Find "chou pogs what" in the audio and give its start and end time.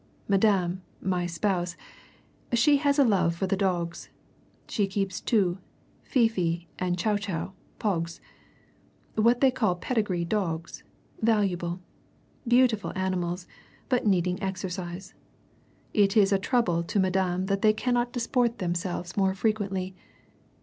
7.19-9.41